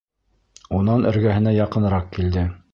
[0.77, 2.51] Унан эргәһенә яҡыныраҡ килде: